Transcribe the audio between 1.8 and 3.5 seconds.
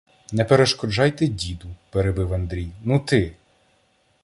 перебив Андрій,— ну ти.